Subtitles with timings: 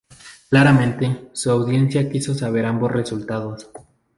[0.49, 3.69] Claramente, su audiencia quiso saber ambos resultados.